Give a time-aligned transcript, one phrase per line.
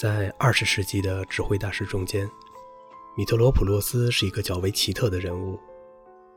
[0.00, 2.30] 在二十世纪的指挥大师中间，
[3.16, 5.58] 米特罗普洛斯是一个较为奇特的人物。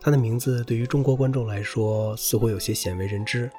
[0.00, 3.50] 他的名字对于中国观众来说似乎有些鲜为人知，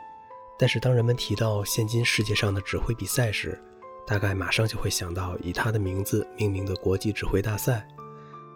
[0.57, 3.61] 但是当人们提到现今世界上的指挥比赛时，
[4.03, 7.87] 大概马上就会想到以他的名字命名的国际指挥大赛。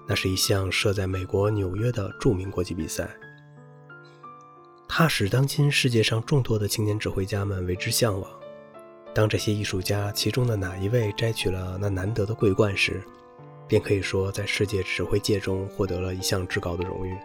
[0.07, 3.07] 那是一项设在美国纽约的著名国际比赛，
[4.87, 8.27] 它使当今世界上众多的青年指挥家们为之向往。
[9.15, 13.01] 当这些艺术家其中的哪一位摘取了那难得的桂冠时，
[13.65, 17.17] 便可以说在世界指挥界中获得了一项至高的荣誉。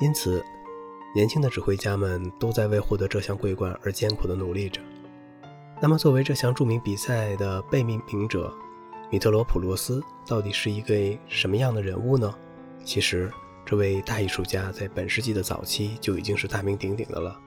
[0.00, 0.44] 因此，
[1.14, 4.80] 年轻的指挥家们都在为获得这项桂冠而艰苦地努力着。
[5.80, 8.52] 那么，作为这项著名比赛的被命名者，
[9.08, 12.34] 米特罗普罗斯到底是一个什么样的人物呢？
[12.84, 13.30] 其实，
[13.64, 17.40] 这位大艺术家在本世纪的早期就已经是大名鼎鼎的了。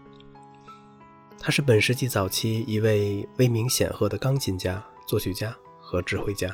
[1.41, 6.53] 他是本世纪早期一位威名显赫的钢琴家、作曲家和指挥家。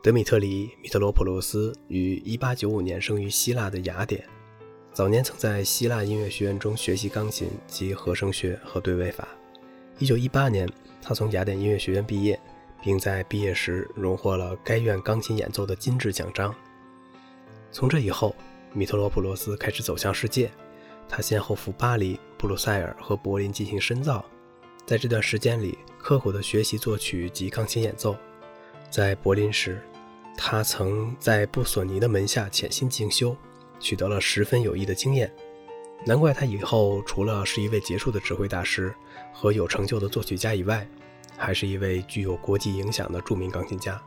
[0.00, 4.24] 德米特里·米特罗普罗斯于1895年生于希腊的雅典，
[4.92, 9.26] 早年曾在希腊音乐学院中学习钢琴及和声学和对位法。
[9.98, 10.68] 1918年，
[11.02, 12.38] 他从雅典音乐学院毕业，
[12.80, 16.54] 并在毕业时荣获了该院钢琴演奏的金质奖章。
[17.72, 18.34] 从这以后，
[18.72, 20.48] 米特罗普罗斯开始走向世界。
[21.08, 24.24] 他先后赴巴黎、布鲁塞尔和柏林进行深造，
[24.86, 28.16] 在这段时间里，刻苦地学习作曲及钢琴演奏。
[28.88, 29.82] 在柏林时，
[30.36, 33.36] 他曾在布索尼的门下潜心进修，
[33.80, 35.30] 取得了十分有益的经验。
[36.06, 38.94] 难怪他以后除了是一位杰出的指挥大师
[39.32, 40.88] 和有成就的作曲家以外，
[41.36, 44.00] 还是一位具有国际影响的著名钢琴家。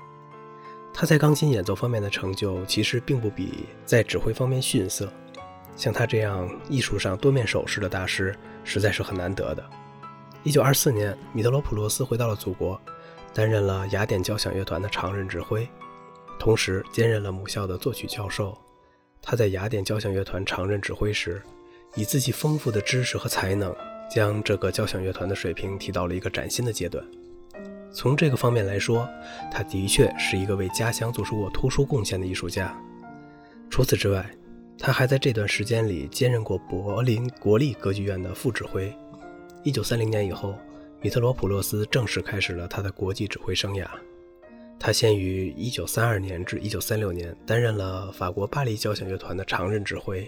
[0.93, 5.11] 他在钢琴演奏方面的成就其实并不比在指挥方面逊色。
[5.75, 9.63] 像他这样艺术上多面手势的大师，实在是很难得的。
[10.43, 12.79] 一九二四年，米特罗普洛斯回到了祖国，
[13.33, 15.67] 担任了雅典交响乐团的常任指挥，
[16.39, 18.57] 同时兼任了母校的作曲教授。
[19.21, 21.41] 他在雅典交响乐团常任指挥时，
[21.95, 23.75] 以自己丰富的知识和才能，
[24.09, 27.05] 将这个交响乐团的水平提到了一个崭新的阶段。
[27.93, 29.07] 从这个方面来说，
[29.51, 32.75] 他的确是一个为家乡做出过突出贡献的艺术家。
[33.69, 34.27] 除此之外，
[34.83, 38.91] 他还在这段时间里兼任过柏林国立歌剧院的副指挥。
[39.61, 40.55] 一九三零年以后，
[41.01, 43.85] 米特罗普洛斯正式开始了他的国际指挥生涯。
[44.79, 50.27] 他先于一九三二年至一九三六年担任了法国巴黎交响乐团的常任指挥，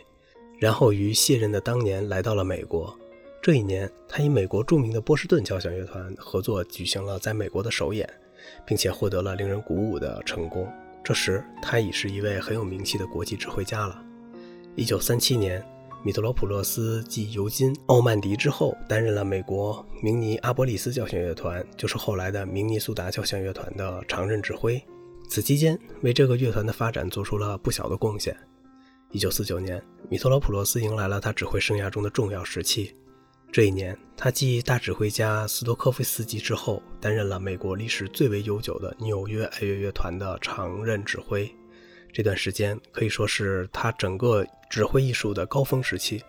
[0.59, 2.95] 然后于卸任的当年来到了美国。
[3.41, 8.07] 这一年，他与美国著名的波士顿交响乐团合作举行了在美国的首演，
[8.67, 10.71] 并且获得了令人鼓舞的成功。
[11.03, 13.99] 这时，他已是一位很有名气的国际指挥家了。
[14.75, 15.63] 一九三七年，
[16.03, 24.83] 米特罗普洛斯继尤金·奥曼迪之后，担任了美国明尼阿波利斯交响乐团，就是后来的明尼苏达交响乐团的常任指挥。
[25.29, 28.35] 此期间，为这个乐团的发展做出了不小的贡献。
[29.11, 29.79] 一九四九年，
[30.09, 32.95] 米特罗普洛斯迎来了他指挥生涯中的重要时期。
[33.51, 41.47] 这一年，他继大指挥家斯托科夫斯基之后，担任了美国历史最为悠久的纽约爱乐乐团的常任指挥。
[42.13, 46.23] 这段时间可以说是他整个指挥艺术的高峰时期。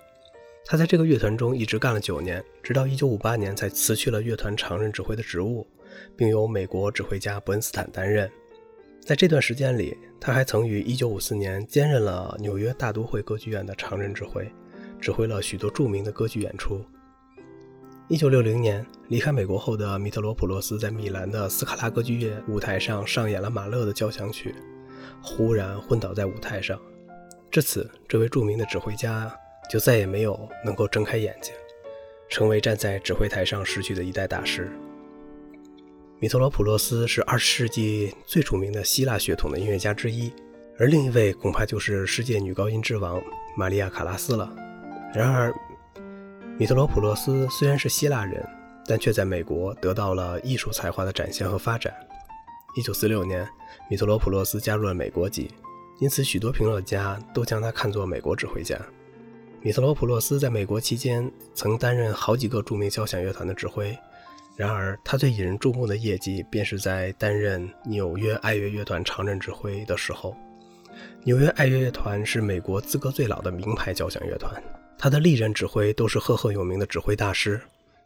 [0.65, 5.67] 他在这个乐团中一直干了九年，直到1958年才辞去了乐团常任指挥的职务，
[6.17, 8.31] 并由美国指挥家伯恩斯坦担任。
[9.03, 14.51] 在这段时间里，他还曾于1954年兼任了纽约大都会歌剧院的常任指挥，
[14.99, 16.83] 指挥了许多著名的歌剧演出。
[18.09, 24.55] 1960年离开美国后的米特罗普洛斯在米兰的斯卡拉歌剧院舞台上上演了马勒的交响曲。
[25.23, 26.81] 忽然昏倒在舞台上，
[27.51, 29.33] 至此，这位著名的指挥家
[29.71, 31.55] 就再也没有能够睁开眼睛，
[32.29, 34.71] 成为站在指挥台上逝去的一代大师。
[36.21, 40.33] 米特罗普洛斯是二十世纪最著名的希腊血统的音乐家之一，
[40.79, 43.23] 而另一位恐怕就是世界女高音之王
[43.57, 44.51] 玛利亚·卡拉斯了。
[45.15, 45.53] 然而，
[46.59, 48.47] 米特罗普洛斯虽然是希腊人，
[48.87, 51.93] 但却在美国得到了艺术才华的展现和发展。
[52.75, 53.49] 一九四六年，
[53.89, 55.49] 米特罗普洛斯加入了美国籍，
[56.01, 58.77] 因此许多评论家都将他看作美国指挥家。
[59.63, 63.97] 米特罗普洛斯在美国期间曾担任好几个著名交响乐团的指挥，
[64.57, 70.37] 然而他最引人注目的业绩便是在担任纽约爱乐乐团常任指挥的时候。
[71.23, 74.63] 纽约爱乐乐团是美国资格最老的名牌交响乐团，
[74.99, 77.61] 他的历任指挥都是赫赫有名的指挥大师，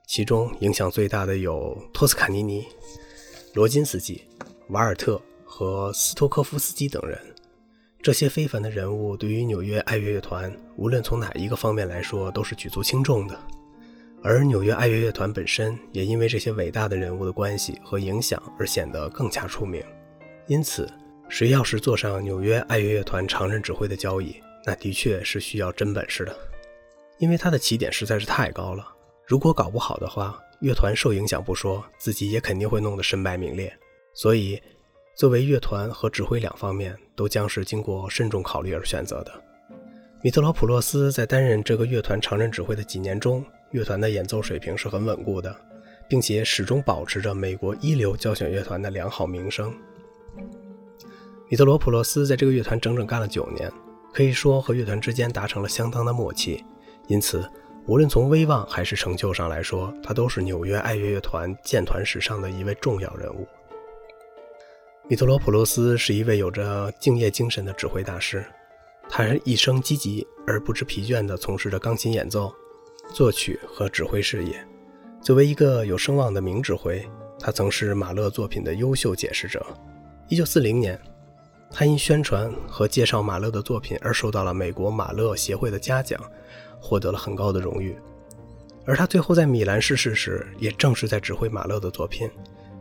[0.07, 2.65] 其中影响最大的有托斯卡尼尼、
[3.55, 4.28] 罗金斯基。
[4.69, 7.19] 瓦尔特和斯托科夫斯基等人，
[8.03, 13.39] 这些非凡的人物对于纽约爱乐乐团，无论从哪一个方面来说，都是举足轻重的。
[14.23, 19.83] 而纽约爱乐乐团本身也因为这些伟大的人物的关系和影响而显得更加出名。
[20.49, 20.87] 因此，
[21.31, 24.37] 谁要是坐上纽约爱乐乐团常任指挥的交椅，
[24.67, 26.37] 那的确是需要真本事的，
[27.17, 28.87] 因为他的起点实在是太高了。
[29.25, 33.75] 如果搞不好的话，乐团受影响不说，自己也肯定会弄得身败名裂。
[34.21, 34.61] 所以，
[35.15, 39.33] 作为乐团和指挥两方面都将是经过慎重考虑而选择的。
[40.25, 45.55] 米特罗普洛斯在担任这个乐团常任指挥的几年中，乐团的演奏水平是很稳固的，
[46.09, 49.73] 并且始终保持着美国一流交响乐团的良好名声。
[51.49, 53.73] 米特罗普洛斯在这个乐团整整干了九年，
[54.13, 56.65] 可以说和乐团之间达成了相当的默契。
[57.07, 57.49] 因此，
[57.87, 63.47] 无论从威望还是成就上来说，他都是纽约爱乐乐团建团史上的一位重要人物。
[65.11, 68.45] 米特罗普洛斯是一位有着敬业精神的指挥大师，
[69.09, 72.53] 他一生积极而不知疲倦地从事着钢琴演奏、
[73.15, 74.63] 作曲和指挥事业。
[75.23, 77.03] 作为一个有声望的名指挥，
[77.41, 79.67] 他曾是马勒作品的优秀解释者。
[80.29, 81.01] 1940年，
[81.71, 86.21] 他因宣传和介绍马勒的作品而受到了美国马勒协会的嘉奖，
[86.79, 87.97] 获得了很高的荣誉。
[88.85, 92.31] 而他最后在米兰逝世时，也正是在指挥马勒的作品。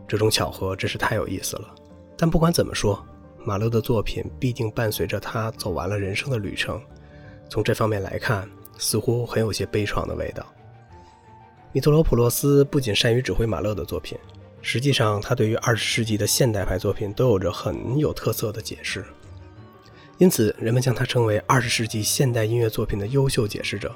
[0.06, 1.74] 这种巧合真是太有意思了。
[2.18, 3.02] 但不管怎么说，
[3.44, 6.78] 马勒的作品必定伴随着他走完了人生的旅程。
[7.48, 10.44] 从这方面来看，似乎很有些悲怆的味道。
[11.72, 14.18] 米特罗普洛斯不仅善于指挥马勒的作品，
[14.60, 19.04] 实际上他对于二十世纪的现代派作品都有着很有特色的解释，
[20.18, 23.94] 因此人们将他称为二十世纪现代音乐作品的优秀解释者。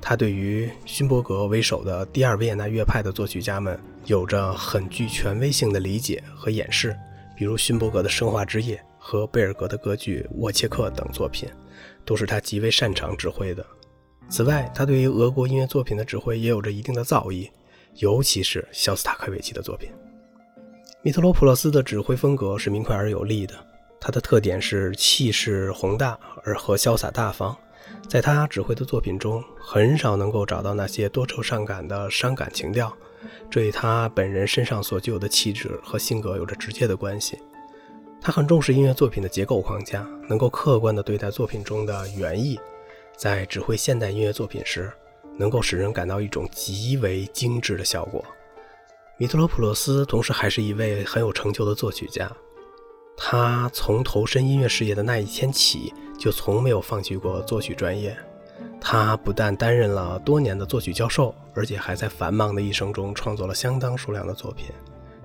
[0.00, 6.96] 他对于勋伯格为首的第二维也纳乐派的作曲家们有着很具权威性的理解和演示。
[7.40, 11.48] 比如勋伯格的《生化之夜》和贝尔格的歌剧《沃切克》等作品，
[12.04, 13.64] 都是他极为擅长指挥的。
[14.28, 17.50] 此外，他对于俄国音乐作品的指挥也有着一定的造诣，
[17.94, 19.90] 尤其是肖斯塔科维奇的作品。
[21.00, 23.54] 米特罗普洛斯的指挥风格是明快而有力的，
[23.98, 27.56] 他的特点是气势宏大而和潇洒大方。
[28.06, 32.94] 在他指挥的作品中，很少能够找到那些多愁善感的伤感情调。
[33.50, 37.38] 这与他本人身上所具有的气质和性格有着直接的关系。
[38.20, 42.60] 他很重视音乐作品的结构框架，能够客观地对待作品中的原意。
[43.16, 44.92] 在指挥现代音乐作品时，
[45.36, 48.24] 能够使人感到一种极为精致的效果。
[49.16, 52.30] 米特罗普洛斯同时还是一位很有成就的作曲家。
[53.16, 58.16] 他从投身音乐事业的那一天起，就从没有放弃过作曲专业。
[58.80, 64.66] 他不但担任了多年的作曲教授，而且还在繁忙的一生中创作了相当数量的作品，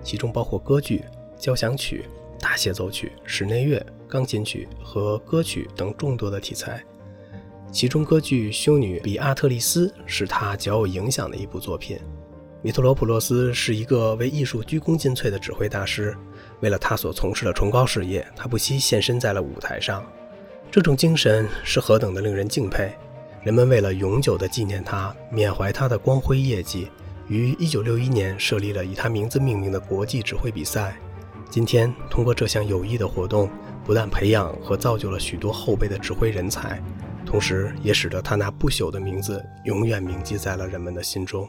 [0.02, 1.02] 其中包括歌剧、
[1.38, 2.04] 交响曲、
[2.38, 6.82] 大协奏曲、室内乐、钢琴曲和歌曲等众多的题材。
[7.72, 11.98] 其中，歌剧《修女比阿特丽斯》是他较有影响的一部作品。
[12.62, 16.16] 米特罗普洛斯是一个为艺术鞠躬尽瘁的指挥大师，
[16.60, 20.04] 为了他所从事的崇高事业，他不惜献身在了舞台上。
[20.70, 22.92] 这种精神是何等的令人敬佩！
[23.46, 26.90] 人们为了永久的纪念他、缅怀他的光辉业绩，
[27.28, 30.96] 于1961年设立了以他名字命名的国际指挥比赛。
[31.48, 33.48] 今天，通过这项有益的活动，
[33.84, 36.82] 不但培养和造就了许多后辈的指挥人才，
[37.24, 41.48] 同时也使得他那不朽的名字永远铭记在了人们的心中。